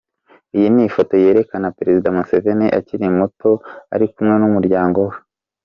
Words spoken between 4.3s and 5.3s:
n'umuryango we.